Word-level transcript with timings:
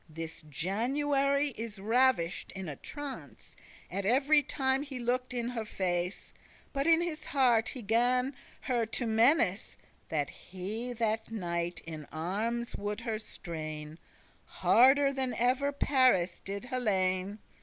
This 0.09 0.41
January 0.49 1.49
is 1.59 1.77
ravish'd 1.77 2.51
in 2.53 2.67
a 2.67 2.75
trance, 2.75 3.55
At 3.91 4.03
every 4.03 4.41
time 4.41 4.81
he 4.81 4.97
looked 4.97 5.31
in 5.31 5.49
her 5.49 5.63
face; 5.63 6.33
But 6.73 6.87
in 6.87 7.01
his 7.01 7.23
heart 7.25 7.69
he 7.69 7.83
gan 7.83 8.35
her 8.61 8.87
to 8.87 9.05
menace, 9.05 9.77
That 10.09 10.29
he 10.31 10.91
that 10.93 11.29
night 11.29 11.83
in 11.85 12.07
armes 12.11 12.75
would 12.75 13.01
her 13.01 13.19
strain 13.19 13.99
Harder 14.45 15.13
than 15.13 15.35
ever 15.35 15.71
Paris 15.71 16.41
did 16.43 16.65
Helene. 16.65 17.37